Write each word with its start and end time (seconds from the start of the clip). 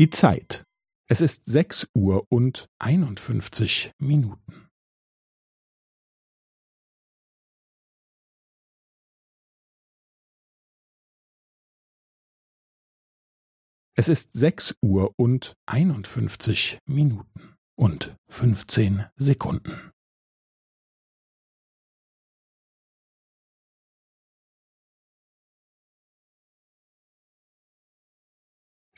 Die 0.00 0.08
Zeit. 0.08 0.64
Es 1.10 1.20
ist 1.20 1.44
sechs 1.44 1.86
Uhr 1.94 2.24
und 2.32 2.68
einundfünfzig 2.80 3.92
Minuten. 4.00 4.66
Es 13.94 14.08
ist 14.08 14.32
sechs 14.32 14.74
Uhr 14.82 15.12
und 15.18 15.52
einundfünfzig 15.68 16.78
Minuten 16.86 17.54
und 17.78 18.16
fünfzehn 18.30 19.04
Sekunden. 19.16 19.92